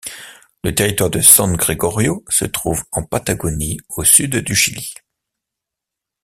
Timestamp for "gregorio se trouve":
1.55-2.83